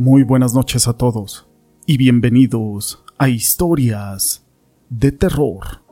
Muy 0.00 0.22
buenas 0.22 0.54
noches 0.54 0.86
a 0.86 0.92
todos 0.92 1.48
y 1.84 1.96
bienvenidos 1.96 3.02
a 3.18 3.28
Historias 3.28 4.46
de 4.90 5.10
Terror. 5.10 5.82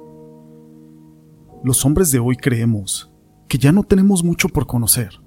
Los 1.65 1.85
hombres 1.85 2.13
de 2.13 2.21
hoy 2.21 2.37
creemos 2.37 3.11
que 3.49 3.59
ya 3.59 3.73
no 3.73 3.83
tenemos 3.83 4.23
mucho 4.23 4.49
por 4.49 4.69
conocer, 4.69 5.21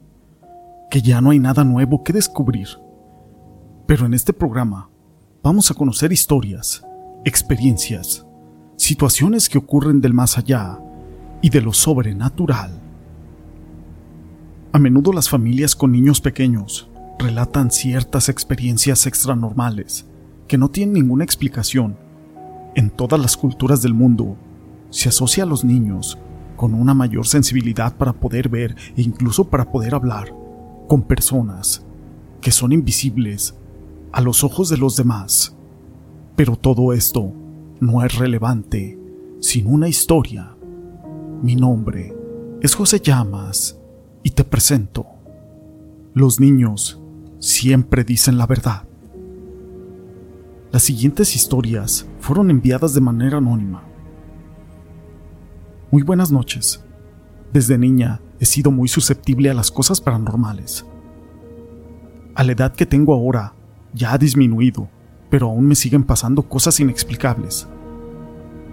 que 0.89 1.01
ya 1.01 1.19
no 1.19 1.31
hay 1.31 1.39
nada 1.39 1.65
nuevo 1.65 2.05
que 2.05 2.13
descubrir. 2.13 2.69
Pero 3.85 4.05
en 4.05 4.13
este 4.13 4.31
programa 4.31 4.89
vamos 5.43 5.69
a 5.69 5.73
conocer 5.73 6.13
historias, 6.13 6.81
experiencias, 7.25 8.25
situaciones 8.77 9.49
que 9.49 9.57
ocurren 9.57 9.99
del 9.99 10.13
más 10.13 10.37
allá 10.37 10.79
y 11.41 11.49
de 11.49 11.59
lo 11.59 11.73
sobrenatural. 11.73 12.79
A 14.71 14.79
menudo 14.79 15.11
las 15.11 15.27
familias 15.27 15.75
con 15.75 15.91
niños 15.91 16.21
pequeños 16.21 16.88
relatan 17.19 17.69
ciertas 17.69 18.29
experiencias 18.29 19.05
extranormales 19.05 20.05
que 20.47 20.57
no 20.57 20.69
tienen 20.69 20.93
ninguna 20.93 21.25
explicación. 21.25 21.97
En 22.75 22.89
todas 22.89 23.19
las 23.19 23.35
culturas 23.35 23.81
del 23.81 23.93
mundo 23.93 24.37
se 24.89 25.09
asocia 25.09 25.43
a 25.43 25.45
los 25.45 25.65
niños 25.65 26.17
con 26.55 26.73
una 26.73 26.93
mayor 26.93 27.27
sensibilidad 27.27 27.95
para 27.97 28.13
poder 28.13 28.49
ver 28.49 28.75
e 28.95 29.01
incluso 29.01 29.49
para 29.49 29.69
poder 29.69 29.95
hablar 29.95 30.33
con 30.87 31.03
personas 31.03 31.85
que 32.41 32.51
son 32.51 32.71
invisibles 32.71 33.55
a 34.11 34.21
los 34.21 34.43
ojos 34.43 34.69
de 34.69 34.77
los 34.77 34.95
demás. 34.95 35.55
Pero 36.35 36.55
todo 36.55 36.93
esto 36.93 37.33
no 37.81 38.03
es 38.03 38.15
relevante 38.15 38.97
sin 39.41 39.67
una 39.67 39.89
historia. 39.89 40.55
Mi 41.43 41.55
nombre 41.55 42.15
es 42.61 42.75
José 42.75 43.01
Llamas 43.01 43.77
y 44.23 44.31
te 44.31 44.43
presento. 44.45 45.05
Los 46.13 46.39
niños 46.39 46.99
siempre 47.39 48.03
dicen 48.03 48.37
la 48.37 48.45
verdad. 48.45 48.83
Las 50.71 50.83
siguientes 50.83 51.35
historias 51.35 52.05
fueron 52.19 52.51
enviadas 52.51 52.93
de 52.93 53.01
manera 53.01 53.37
anónima. 53.37 53.83
Muy 55.89 56.03
buenas 56.03 56.31
noches. 56.31 56.83
Desde 57.51 57.77
niña 57.77 58.21
he 58.39 58.45
sido 58.45 58.71
muy 58.71 58.87
susceptible 58.87 59.49
a 59.49 59.53
las 59.53 59.71
cosas 59.71 60.01
paranormales. 60.01 60.85
A 62.35 62.43
la 62.43 62.51
edad 62.51 62.73
que 62.73 62.85
tengo 62.85 63.13
ahora 63.13 63.55
ya 63.93 64.13
ha 64.13 64.17
disminuido, 64.17 64.89
pero 65.29 65.47
aún 65.47 65.65
me 65.65 65.75
siguen 65.75 66.03
pasando 66.03 66.43
cosas 66.43 66.79
inexplicables. 66.79 67.67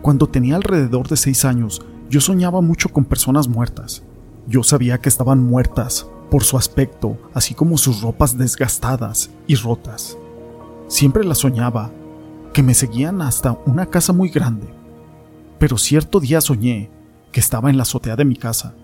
Cuando 0.03 0.29
tenía 0.29 0.57
alrededor 0.57 1.09
de 1.09 1.17
seis 1.17 1.45
años, 1.45 1.81
yo 2.11 2.21
soñaba 2.21 2.61
mucho 2.61 2.91
con 2.91 3.05
personas 3.05 3.49
muertas. 3.49 4.03
Yo 4.47 4.63
sabía 4.63 4.99
que 4.99 5.09
estaban 5.09 5.43
muertas 5.43 6.07
por 6.31 6.45
su 6.45 6.57
aspecto, 6.57 7.17
así 7.35 7.55
como 7.55 7.79
sus 7.79 8.03
ropas 8.03 8.37
desgastadas 8.37 9.31
y 9.47 9.55
rotas. 9.55 10.17
Siempre 10.89 11.25
la 11.25 11.35
soñaba, 11.35 11.91
que 12.53 12.63
me 12.63 12.75
seguían 12.75 13.21
hasta 13.23 13.59
una 13.67 13.87
casa 13.87 14.13
muy 14.13 14.29
grande. 14.29 14.67
Pero 15.59 15.79
cierto 15.79 16.21
día 16.21 16.41
soñé 16.41 16.91
que 17.33 17.41
estaba 17.41 17.71
en 17.71 17.77
la 17.77 17.83
azotea 17.83 18.17
de 18.17 18.25
mi 18.25 18.37
casa, 18.37 18.75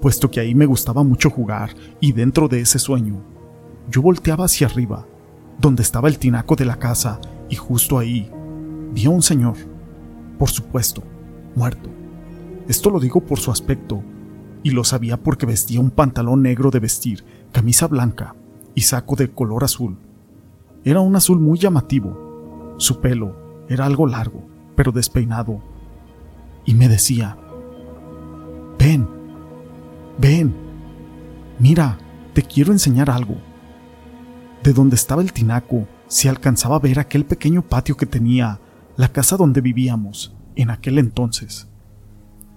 puesto 0.00 0.30
que 0.30 0.40
ahí 0.40 0.54
me 0.54 0.66
gustaba 0.66 1.02
mucho 1.02 1.30
jugar 1.30 1.70
y 2.00 2.12
dentro 2.12 2.48
de 2.48 2.60
ese 2.60 2.78
sueño, 2.78 3.22
yo 3.88 4.02
volteaba 4.02 4.44
hacia 4.44 4.66
arriba, 4.66 5.06
donde 5.58 5.82
estaba 5.82 6.08
el 6.08 6.18
tinaco 6.18 6.56
de 6.56 6.64
la 6.64 6.76
casa, 6.76 7.20
y 7.48 7.56
justo 7.56 7.98
ahí 7.98 8.30
vi 8.92 9.06
a 9.06 9.10
un 9.10 9.22
señor, 9.22 9.56
por 10.38 10.50
supuesto, 10.50 11.02
muerto. 11.54 11.88
Esto 12.68 12.90
lo 12.90 13.00
digo 13.00 13.20
por 13.20 13.38
su 13.38 13.50
aspecto, 13.50 14.02
y 14.62 14.70
lo 14.70 14.84
sabía 14.84 15.16
porque 15.16 15.46
vestía 15.46 15.80
un 15.80 15.90
pantalón 15.90 16.42
negro 16.42 16.70
de 16.70 16.80
vestir, 16.80 17.24
camisa 17.52 17.86
blanca 17.86 18.34
y 18.74 18.82
saco 18.82 19.16
de 19.16 19.30
color 19.30 19.64
azul. 19.64 19.98
Era 20.84 21.00
un 21.00 21.14
azul 21.16 21.40
muy 21.40 21.58
llamativo. 21.58 22.74
Su 22.78 23.00
pelo 23.00 23.64
era 23.68 23.86
algo 23.86 24.06
largo, 24.06 24.46
pero 24.74 24.92
despeinado. 24.92 25.62
Y 26.64 26.74
me 26.74 26.88
decía, 26.88 27.36
ven, 28.78 29.08
ven, 30.18 30.54
mira, 31.58 31.98
te 32.32 32.42
quiero 32.42 32.72
enseñar 32.72 33.10
algo. 33.10 33.36
De 34.62 34.72
donde 34.72 34.96
estaba 34.96 35.22
el 35.22 35.32
tinaco 35.32 35.86
se 36.06 36.28
alcanzaba 36.28 36.76
a 36.76 36.80
ver 36.80 36.98
aquel 36.98 37.24
pequeño 37.24 37.62
patio 37.62 37.96
que 37.96 38.06
tenía 38.06 38.60
la 38.96 39.08
casa 39.08 39.36
donde 39.36 39.60
vivíamos 39.60 40.34
en 40.54 40.70
aquel 40.70 40.98
entonces. 40.98 41.68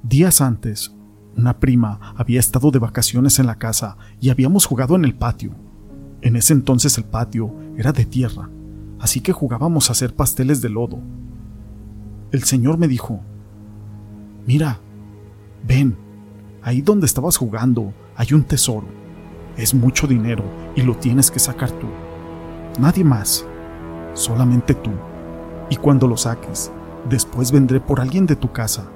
Días 0.03 0.41
antes, 0.41 0.93
una 1.38 1.59
prima 1.59 2.13
había 2.16 2.40
estado 2.40 2.72
de 2.72 2.79
vacaciones 2.79 3.40
en 3.40 3.46
la 3.46 3.56
casa 3.56 3.97
y 4.22 4.29
habíamos 4.29 4.66
jugado 4.66 4.96
en 4.96 5.06
el 5.06 5.16
patio. 5.16 5.51
En 6.22 6.35
ese 6.35 6.53
entonces 6.53 6.97
el 6.97 7.03
patio 7.03 7.53
era 7.78 7.91
de 7.91 8.06
tierra, 8.06 8.50
así 9.00 9.19
que 9.19 9.34
jugábamos 9.34 9.90
a 9.90 9.91
hacer 9.94 10.16
pasteles 10.16 10.62
de 10.62 10.69
lodo. 10.69 11.00
El 12.31 12.44
señor 12.44 12.78
me 12.78 12.88
dijo, 12.88 13.22
Mira, 14.47 14.79
ven, 15.68 15.97
ahí 16.62 16.81
donde 16.81 17.06
estabas 17.06 17.38
jugando 17.38 17.94
hay 18.16 18.34
un 18.34 18.44
tesoro. 18.44 18.88
Es 19.57 19.73
mucho 19.73 20.07
dinero 20.07 20.44
y 20.75 20.81
lo 20.81 20.96
tienes 20.96 21.31
que 21.31 21.40
sacar 21.40 21.72
tú. 21.72 21.88
Nadie 22.79 23.03
más, 23.03 23.46
solamente 24.13 24.73
tú. 24.73 24.91
Y 25.69 25.78
cuando 25.78 26.07
lo 26.07 26.17
saques, 26.17 26.72
después 27.09 27.52
vendré 27.52 27.79
por 27.79 28.00
alguien 28.00 28.25
de 28.25 28.35
tu 28.35 28.52
casa 28.52 28.90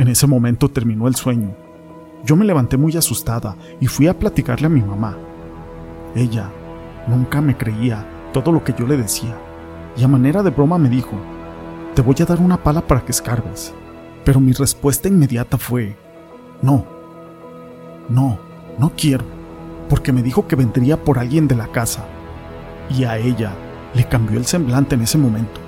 en 0.00 0.08
ese 0.08 0.26
momento 0.26 0.70
terminó 0.70 1.08
el 1.08 1.14
sueño. 1.14 1.54
Yo 2.24 2.34
me 2.34 2.46
levanté 2.46 2.78
muy 2.78 2.96
asustada 2.96 3.54
y 3.80 3.86
fui 3.86 4.06
a 4.06 4.18
platicarle 4.18 4.66
a 4.66 4.70
mi 4.70 4.80
mamá. 4.80 5.14
Ella 6.14 6.50
nunca 7.06 7.42
me 7.42 7.54
creía 7.54 8.06
todo 8.32 8.50
lo 8.50 8.64
que 8.64 8.72
yo 8.72 8.86
le 8.86 8.96
decía, 8.96 9.36
y 9.98 10.02
a 10.02 10.08
manera 10.08 10.42
de 10.42 10.48
broma 10.48 10.78
me 10.78 10.88
dijo, 10.88 11.20
te 11.94 12.00
voy 12.00 12.14
a 12.18 12.24
dar 12.24 12.40
una 12.40 12.56
pala 12.62 12.80
para 12.80 13.02
que 13.02 13.12
escarbes. 13.12 13.74
Pero 14.24 14.40
mi 14.40 14.52
respuesta 14.52 15.06
inmediata 15.06 15.58
fue, 15.58 15.98
no, 16.62 16.86
no, 18.08 18.38
no 18.78 18.92
quiero, 18.96 19.26
porque 19.90 20.14
me 20.14 20.22
dijo 20.22 20.48
que 20.48 20.56
vendría 20.56 20.96
por 21.04 21.18
alguien 21.18 21.46
de 21.46 21.56
la 21.56 21.66
casa, 21.66 22.06
y 22.88 23.04
a 23.04 23.18
ella 23.18 23.52
le 23.92 24.08
cambió 24.08 24.38
el 24.38 24.46
semblante 24.46 24.94
en 24.94 25.02
ese 25.02 25.18
momento. 25.18 25.60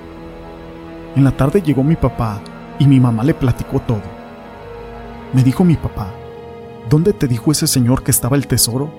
En 1.17 1.23
la 1.23 1.33
tarde 1.33 1.61
llegó 1.61 1.85
mi 1.85 1.97
papá 1.97 2.41
y 2.79 2.87
mi 2.87 2.99
mamá 2.99 3.25
le 3.25 3.35
platicó 3.35 3.79
todo. 3.81 4.12
Me 5.33 5.43
dijo 5.43 5.65
mi 5.65 5.77
papá, 5.77 6.13
¿dónde 6.91 7.15
te 7.15 7.27
dijo 7.27 7.53
ese 7.53 7.67
señor 7.67 8.03
que 8.03 8.11
estaba 8.11 8.37
el 8.37 8.47
tesoro? 8.47 8.93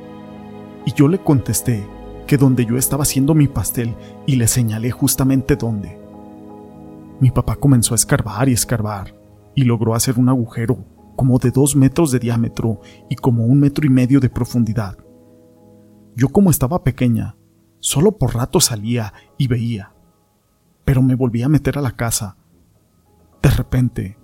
Y 0.83 0.91
yo 0.93 1.07
le 1.07 1.19
contesté 1.19 1.87
que 2.25 2.37
donde 2.37 2.65
yo 2.65 2.75
estaba 2.75 3.03
haciendo 3.03 3.35
mi 3.35 3.47
pastel 3.47 3.95
y 4.25 4.37
le 4.37 4.47
señalé 4.47 4.89
justamente 4.89 5.55
dónde. 5.55 5.99
Mi 7.19 7.29
papá 7.29 7.55
comenzó 7.55 7.93
a 7.93 7.95
escarbar 7.95 8.49
y 8.49 8.53
escarbar 8.53 9.15
y 9.53 9.63
logró 9.63 9.93
hacer 9.93 10.17
un 10.17 10.27
agujero 10.27 10.83
como 11.15 11.37
de 11.37 11.51
dos 11.51 11.75
metros 11.75 12.09
de 12.09 12.17
diámetro 12.17 12.81
y 13.11 13.15
como 13.15 13.45
un 13.45 13.59
metro 13.59 13.85
y 13.85 13.89
medio 13.89 14.19
de 14.19 14.29
profundidad. 14.29 14.97
Yo 16.15 16.29
como 16.29 16.49
estaba 16.49 16.83
pequeña, 16.83 17.35
solo 17.79 18.17
por 18.17 18.33
rato 18.33 18.59
salía 18.59 19.13
y 19.37 19.47
veía, 19.47 19.93
pero 20.83 21.03
me 21.03 21.13
volví 21.13 21.43
a 21.43 21.49
meter 21.49 21.77
a 21.77 21.81
la 21.81 21.91
casa. 21.91 22.37
De 23.43 23.51
repente, 23.51 24.17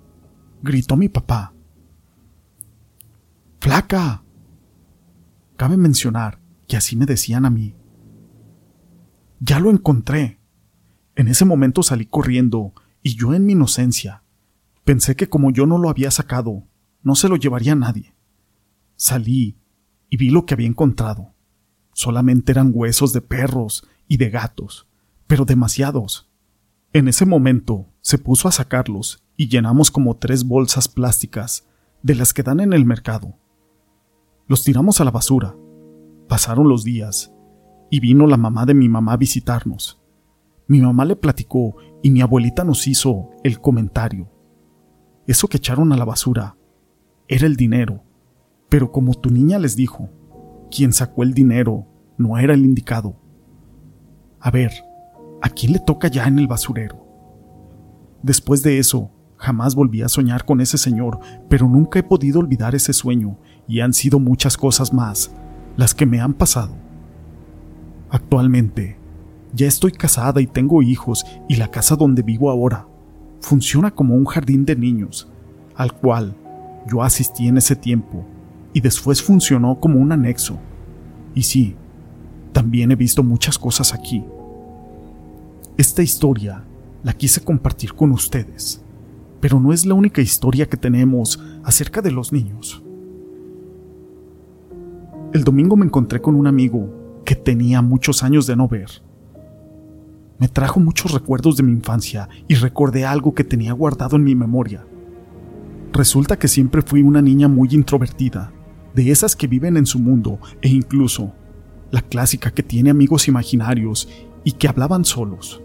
gritó 0.60 0.96
mi 0.96 1.08
papá, 1.08 1.54
¡Flaca! 3.60 4.24
Cabe 5.58 5.76
mencionar 5.76 6.40
que 6.66 6.78
así 6.78 6.96
me 6.96 7.04
decían 7.04 7.44
a 7.44 7.50
mí. 7.50 7.76
Ya 9.38 9.60
lo 9.60 9.70
encontré. 9.70 10.40
En 11.14 11.28
ese 11.28 11.44
momento 11.44 11.82
salí 11.82 12.06
corriendo 12.06 12.72
y 13.02 13.16
yo 13.16 13.34
en 13.34 13.44
mi 13.44 13.52
inocencia 13.52 14.22
pensé 14.84 15.14
que 15.14 15.28
como 15.28 15.50
yo 15.50 15.66
no 15.66 15.76
lo 15.76 15.90
había 15.90 16.10
sacado, 16.10 16.66
no 17.02 17.14
se 17.14 17.28
lo 17.28 17.36
llevaría 17.36 17.72
a 17.72 17.76
nadie. 17.76 18.14
Salí 18.96 19.58
y 20.08 20.16
vi 20.16 20.30
lo 20.30 20.46
que 20.46 20.54
había 20.54 20.66
encontrado. 20.66 21.34
Solamente 21.92 22.52
eran 22.52 22.70
huesos 22.72 23.12
de 23.12 23.20
perros 23.20 23.86
y 24.08 24.16
de 24.16 24.30
gatos, 24.30 24.88
pero 25.26 25.44
demasiados. 25.44 26.30
En 26.94 27.08
ese 27.08 27.26
momento 27.26 27.92
se 28.00 28.16
puso 28.16 28.48
a 28.48 28.52
sacarlos 28.52 29.22
y 29.36 29.48
llenamos 29.48 29.90
como 29.90 30.16
tres 30.16 30.44
bolsas 30.44 30.88
plásticas 30.88 31.68
de 32.02 32.14
las 32.14 32.32
que 32.32 32.42
dan 32.42 32.60
en 32.60 32.72
el 32.72 32.86
mercado. 32.86 33.36
Los 34.50 34.64
tiramos 34.64 35.00
a 35.00 35.04
la 35.04 35.12
basura. 35.12 35.54
Pasaron 36.28 36.68
los 36.68 36.82
días 36.82 37.32
y 37.88 38.00
vino 38.00 38.26
la 38.26 38.36
mamá 38.36 38.66
de 38.66 38.74
mi 38.74 38.88
mamá 38.88 39.12
a 39.12 39.16
visitarnos. 39.16 40.02
Mi 40.66 40.80
mamá 40.80 41.04
le 41.04 41.14
platicó 41.14 41.76
y 42.02 42.10
mi 42.10 42.20
abuelita 42.20 42.64
nos 42.64 42.88
hizo 42.88 43.30
el 43.44 43.60
comentario. 43.60 44.28
Eso 45.28 45.46
que 45.46 45.58
echaron 45.58 45.92
a 45.92 45.96
la 45.96 46.04
basura 46.04 46.56
era 47.28 47.46
el 47.46 47.54
dinero, 47.54 48.02
pero 48.68 48.90
como 48.90 49.14
tu 49.14 49.30
niña 49.30 49.60
les 49.60 49.76
dijo, 49.76 50.10
quien 50.68 50.92
sacó 50.92 51.22
el 51.22 51.32
dinero 51.32 51.86
no 52.18 52.36
era 52.36 52.52
el 52.52 52.64
indicado. 52.64 53.20
A 54.40 54.50
ver, 54.50 54.72
¿a 55.42 55.48
quién 55.50 55.74
le 55.74 55.78
toca 55.78 56.08
ya 56.08 56.26
en 56.26 56.40
el 56.40 56.48
basurero? 56.48 57.06
Después 58.24 58.64
de 58.64 58.80
eso, 58.80 59.12
jamás 59.36 59.76
volví 59.76 60.02
a 60.02 60.08
soñar 60.08 60.44
con 60.44 60.60
ese 60.60 60.76
señor, 60.76 61.20
pero 61.48 61.68
nunca 61.68 62.00
he 62.00 62.02
podido 62.02 62.40
olvidar 62.40 62.74
ese 62.74 62.92
sueño 62.92 63.38
y 63.70 63.80
han 63.80 63.94
sido 63.94 64.18
muchas 64.18 64.56
cosas 64.56 64.92
más 64.92 65.30
las 65.76 65.94
que 65.94 66.04
me 66.04 66.20
han 66.20 66.34
pasado. 66.34 66.74
Actualmente, 68.10 68.98
ya 69.54 69.68
estoy 69.68 69.92
casada 69.92 70.40
y 70.40 70.48
tengo 70.48 70.82
hijos 70.82 71.24
y 71.48 71.54
la 71.54 71.70
casa 71.70 71.94
donde 71.94 72.22
vivo 72.22 72.50
ahora 72.50 72.88
funciona 73.40 73.92
como 73.92 74.16
un 74.16 74.24
jardín 74.24 74.64
de 74.64 74.74
niños, 74.74 75.28
al 75.76 75.92
cual 75.92 76.34
yo 76.88 77.02
asistí 77.02 77.46
en 77.46 77.58
ese 77.58 77.76
tiempo 77.76 78.26
y 78.72 78.80
después 78.80 79.22
funcionó 79.22 79.78
como 79.78 80.00
un 80.00 80.10
anexo. 80.10 80.58
Y 81.36 81.44
sí, 81.44 81.76
también 82.52 82.90
he 82.90 82.96
visto 82.96 83.22
muchas 83.22 83.56
cosas 83.56 83.94
aquí. 83.94 84.24
Esta 85.76 86.02
historia 86.02 86.64
la 87.04 87.12
quise 87.12 87.40
compartir 87.40 87.94
con 87.94 88.10
ustedes, 88.10 88.82
pero 89.40 89.60
no 89.60 89.72
es 89.72 89.86
la 89.86 89.94
única 89.94 90.20
historia 90.20 90.68
que 90.68 90.76
tenemos 90.76 91.40
acerca 91.62 92.02
de 92.02 92.10
los 92.10 92.32
niños. 92.32 92.82
El 95.32 95.44
domingo 95.44 95.76
me 95.76 95.86
encontré 95.86 96.20
con 96.20 96.34
un 96.34 96.48
amigo 96.48 97.22
que 97.24 97.36
tenía 97.36 97.82
muchos 97.82 98.24
años 98.24 98.48
de 98.48 98.56
no 98.56 98.66
ver. 98.66 98.90
Me 100.40 100.48
trajo 100.48 100.80
muchos 100.80 101.12
recuerdos 101.12 101.56
de 101.56 101.62
mi 101.62 101.70
infancia 101.70 102.28
y 102.48 102.56
recordé 102.56 103.04
algo 103.04 103.32
que 103.32 103.44
tenía 103.44 103.72
guardado 103.72 104.16
en 104.16 104.24
mi 104.24 104.34
memoria. 104.34 104.84
Resulta 105.92 106.36
que 106.36 106.48
siempre 106.48 106.82
fui 106.82 107.02
una 107.02 107.22
niña 107.22 107.46
muy 107.46 107.68
introvertida, 107.70 108.52
de 108.92 109.12
esas 109.12 109.36
que 109.36 109.46
viven 109.46 109.76
en 109.76 109.86
su 109.86 110.00
mundo 110.00 110.40
e 110.62 110.68
incluso 110.68 111.32
la 111.92 112.02
clásica 112.02 112.50
que 112.50 112.64
tiene 112.64 112.90
amigos 112.90 113.28
imaginarios 113.28 114.08
y 114.42 114.52
que 114.52 114.66
hablaban 114.66 115.04
solos. 115.04 115.62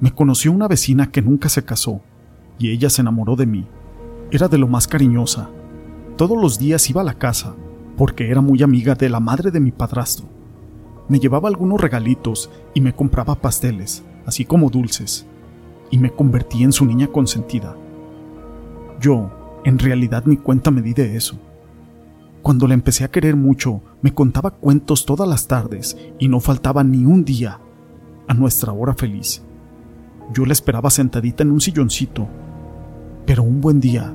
Me 0.00 0.14
conoció 0.14 0.50
una 0.50 0.66
vecina 0.66 1.12
que 1.12 1.20
nunca 1.20 1.50
se 1.50 1.66
casó 1.66 2.00
y 2.58 2.70
ella 2.70 2.88
se 2.88 3.02
enamoró 3.02 3.36
de 3.36 3.44
mí. 3.44 3.66
Era 4.30 4.48
de 4.48 4.56
lo 4.56 4.66
más 4.66 4.88
cariñosa. 4.88 5.50
Todos 6.16 6.40
los 6.40 6.58
días 6.58 6.88
iba 6.88 7.02
a 7.02 7.04
la 7.04 7.18
casa 7.18 7.54
porque 8.00 8.30
era 8.30 8.40
muy 8.40 8.62
amiga 8.62 8.94
de 8.94 9.10
la 9.10 9.20
madre 9.20 9.50
de 9.50 9.60
mi 9.60 9.72
padrastro. 9.72 10.26
Me 11.10 11.18
llevaba 11.20 11.50
algunos 11.50 11.78
regalitos 11.78 12.50
y 12.72 12.80
me 12.80 12.94
compraba 12.94 13.34
pasteles, 13.34 14.02
así 14.24 14.46
como 14.46 14.70
dulces, 14.70 15.26
y 15.90 15.98
me 15.98 16.10
convertí 16.10 16.62
en 16.62 16.72
su 16.72 16.86
niña 16.86 17.08
consentida. 17.08 17.76
Yo, 19.02 19.30
en 19.66 19.78
realidad, 19.78 20.22
ni 20.24 20.38
cuenta 20.38 20.70
me 20.70 20.80
di 20.80 20.94
de 20.94 21.14
eso. 21.14 21.38
Cuando 22.40 22.66
la 22.66 22.72
empecé 22.72 23.04
a 23.04 23.10
querer 23.10 23.36
mucho, 23.36 23.82
me 24.00 24.14
contaba 24.14 24.52
cuentos 24.52 25.04
todas 25.04 25.28
las 25.28 25.46
tardes 25.46 25.98
y 26.18 26.28
no 26.28 26.40
faltaba 26.40 26.82
ni 26.82 27.04
un 27.04 27.22
día 27.22 27.60
a 28.26 28.32
nuestra 28.32 28.72
hora 28.72 28.94
feliz. 28.94 29.42
Yo 30.32 30.46
la 30.46 30.54
esperaba 30.54 30.88
sentadita 30.88 31.42
en 31.42 31.50
un 31.50 31.60
silloncito, 31.60 32.26
pero 33.26 33.42
un 33.42 33.60
buen 33.60 33.78
día 33.78 34.10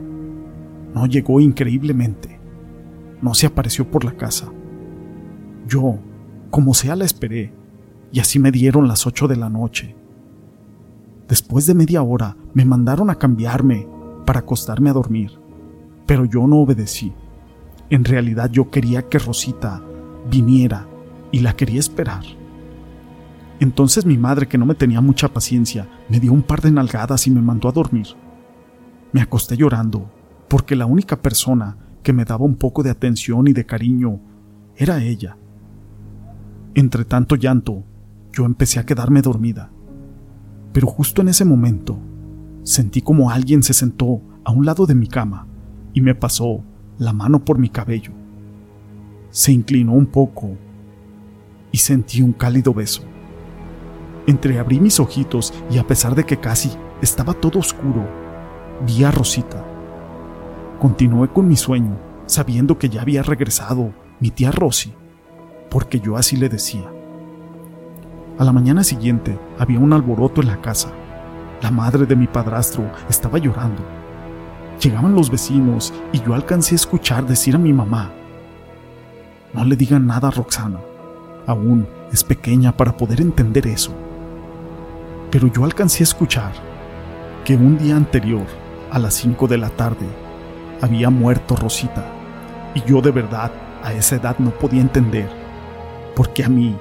no 0.95 1.05
llegó 1.05 1.39
increíblemente. 1.39 2.34
No 3.25 3.33
se 3.33 3.47
apareció 3.47 3.89
por 3.89 4.05
la 4.05 4.11
casa. 4.11 4.51
Yo, 5.67 5.97
como 6.51 6.75
sea, 6.75 6.95
la 6.95 7.05
esperé, 7.05 7.51
y 8.11 8.19
así 8.19 8.37
me 8.37 8.51
dieron 8.51 8.87
las 8.87 9.07
ocho 9.07 9.27
de 9.27 9.35
la 9.35 9.49
noche. 9.49 9.95
Después 11.27 11.65
de 11.65 11.73
media 11.73 12.03
hora 12.03 12.37
me 12.53 12.65
mandaron 12.65 13.09
a 13.09 13.15
cambiarme 13.15 13.87
para 14.27 14.41
acostarme 14.41 14.91
a 14.91 14.93
dormir, 14.93 15.39
pero 16.05 16.25
yo 16.25 16.45
no 16.45 16.57
obedecí. 16.57 17.13
En 17.89 18.05
realidad 18.05 18.51
yo 18.51 18.69
quería 18.69 19.01
que 19.09 19.17
Rosita 19.17 19.81
viniera 20.29 20.85
y 21.31 21.39
la 21.39 21.55
quería 21.55 21.79
esperar. 21.79 22.21
Entonces 23.59 24.05
mi 24.05 24.19
madre, 24.19 24.47
que 24.47 24.59
no 24.59 24.67
me 24.67 24.75
tenía 24.75 25.01
mucha 25.01 25.29
paciencia, 25.29 25.89
me 26.09 26.19
dio 26.19 26.31
un 26.31 26.43
par 26.43 26.61
de 26.61 26.69
nalgadas 26.69 27.25
y 27.25 27.31
me 27.31 27.41
mandó 27.41 27.69
a 27.69 27.71
dormir. 27.71 28.05
Me 29.13 29.21
acosté 29.23 29.57
llorando, 29.57 30.11
porque 30.47 30.75
la 30.75 30.85
única 30.85 31.15
persona 31.15 31.75
que 32.05 32.13
me 32.13 32.23
daba 32.23 32.45
un 32.45 32.55
poco 32.55 32.83
de 32.83 32.91
atención 32.91 33.47
y 33.47 33.53
de 33.53 33.65
cariño 33.65 34.19
era 34.77 35.03
ella. 35.03 35.37
Entre 36.75 37.03
tanto 37.03 37.35
llanto, 37.35 37.83
yo 38.31 38.45
empecé 38.45 38.79
a 38.79 38.85
quedarme 38.85 39.23
dormida. 39.23 39.71
Pero 40.71 40.85
justo 40.85 41.23
en 41.23 41.29
ese 41.29 41.45
momento, 41.45 41.97
sentí 42.61 43.01
como 43.01 43.31
alguien 43.31 43.63
se 43.63 43.73
sentó 43.73 44.21
a 44.43 44.51
un 44.51 44.67
lado 44.67 44.85
de 44.85 44.93
mi 44.93 45.07
cama 45.07 45.47
y 45.93 46.01
me 46.01 46.13
pasó 46.13 46.63
la 46.99 47.11
mano 47.11 47.43
por 47.43 47.57
mi 47.57 47.69
cabello. 47.69 48.11
Se 49.31 49.51
inclinó 49.51 49.93
un 49.93 50.05
poco 50.05 50.51
y 51.71 51.79
sentí 51.79 52.21
un 52.21 52.33
cálido 52.33 52.71
beso. 52.71 53.01
Entreabrí 54.27 54.79
mis 54.79 54.99
ojitos 54.99 55.55
y 55.71 55.79
a 55.79 55.87
pesar 55.87 56.13
de 56.13 56.23
que 56.23 56.37
casi 56.37 56.69
estaba 57.01 57.33
todo 57.33 57.57
oscuro, 57.57 58.07
vi 58.85 59.03
a 59.03 59.09
Rosita. 59.09 59.74
Continué 60.85 61.29
con 61.29 61.47
mi 61.47 61.55
sueño, 61.55 61.97
sabiendo 62.27 62.77
que 62.77 62.89
ya 62.89 63.01
había 63.01 63.23
regresado 63.23 63.91
mi 64.19 64.29
tía 64.29 64.51
Rosy, 64.51 64.93
porque 65.67 65.99
yo 65.99 66.15
así 66.15 66.37
le 66.37 66.47
decía. 66.47 66.85
A 68.37 68.43
la 68.43 68.53
mañana 68.53 68.83
siguiente 68.83 69.35
había 69.57 69.79
un 69.79 69.93
alboroto 69.93 70.41
en 70.41 70.47
la 70.47 70.61
casa. 70.61 70.91
La 71.63 71.71
madre 71.71 72.05
de 72.05 72.15
mi 72.15 72.27
padrastro 72.27 72.83
estaba 73.09 73.39
llorando 73.39 73.81
Llegaban 74.79 75.15
los 75.15 75.31
vecinos 75.31 75.91
y 76.13 76.19
yo 76.19 76.35
alcancé 76.35 76.75
a 76.75 76.77
escuchar 76.77 77.25
decir 77.25 77.55
a 77.55 77.57
mi 77.57 77.73
mamá, 77.73 78.11
no 79.55 79.65
le 79.65 79.75
digan 79.75 80.05
nada 80.05 80.27
a 80.27 80.31
Roxana, 80.31 80.81
aún 81.47 81.87
es 82.13 82.23
pequeña 82.23 82.77
para 82.77 82.95
poder 82.95 83.21
entender 83.21 83.65
eso. 83.65 83.91
Pero 85.31 85.51
yo 85.51 85.63
alcancé 85.63 86.03
a 86.03 86.09
escuchar 86.11 86.51
que 87.43 87.55
un 87.55 87.75
día 87.79 87.95
anterior, 87.95 88.45
a 88.91 88.99
las 88.99 89.15
5 89.15 89.47
de 89.47 89.57
la 89.57 89.71
tarde, 89.71 90.24
había 90.81 91.09
muerto 91.09 91.55
Rosita, 91.55 92.05
y 92.73 92.81
yo 92.83 93.01
de 93.01 93.11
verdad 93.11 93.51
a 93.83 93.93
esa 93.93 94.15
edad 94.15 94.37
no 94.39 94.51
podía 94.51 94.81
entender 94.81 95.29
por 96.15 96.33
qué 96.33 96.43
a 96.43 96.49
mí, 96.49 96.75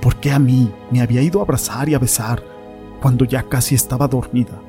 por 0.00 0.16
qué 0.16 0.32
a 0.32 0.38
mí 0.38 0.72
me 0.90 1.00
había 1.00 1.22
ido 1.22 1.40
a 1.40 1.42
abrazar 1.42 1.88
y 1.88 1.94
a 1.94 1.98
besar 1.98 2.42
cuando 3.00 3.24
ya 3.24 3.42
casi 3.42 3.74
estaba 3.74 4.08
dormida. 4.08 4.60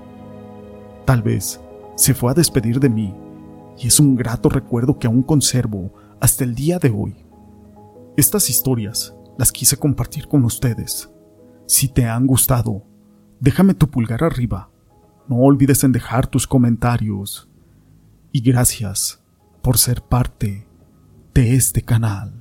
Tal 1.05 1.21
vez 1.21 1.59
se 1.95 2.13
fue 2.13 2.31
a 2.31 2.35
despedir 2.35 2.79
de 2.79 2.89
mí 2.89 3.15
y 3.77 3.87
es 3.87 3.99
un 3.99 4.15
grato 4.15 4.49
recuerdo 4.49 4.99
que 4.99 5.07
aún 5.07 5.23
conservo 5.23 5.93
hasta 6.19 6.43
el 6.43 6.55
día 6.55 6.79
de 6.79 6.89
hoy. 6.89 7.15
Estas 8.17 8.49
historias 8.49 9.15
las 9.37 9.51
quise 9.51 9.77
compartir 9.77 10.27
con 10.27 10.43
ustedes. 10.43 11.09
Si 11.65 11.87
te 11.87 12.05
han 12.05 12.27
gustado, 12.27 12.83
déjame 13.39 13.73
tu 13.73 13.89
pulgar 13.89 14.23
arriba. 14.23 14.69
No 15.27 15.37
olvides 15.37 15.83
en 15.83 15.91
dejar 15.91 16.27
tus 16.27 16.45
comentarios. 16.45 17.49
Y 18.31 18.41
gracias 18.41 19.23
por 19.61 19.77
ser 19.77 20.03
parte 20.03 20.67
de 21.33 21.55
este 21.55 21.81
canal. 21.83 22.38